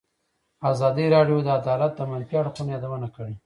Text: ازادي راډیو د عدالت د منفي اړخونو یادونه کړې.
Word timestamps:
ازادي 0.71 1.05
راډیو 1.15 1.37
د 1.43 1.47
عدالت 1.59 1.91
د 1.95 2.01
منفي 2.11 2.35
اړخونو 2.41 2.69
یادونه 2.75 3.07
کړې. 3.15 3.33